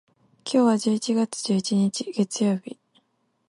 [0.51, 2.79] 今日は十一月十一日、月曜日。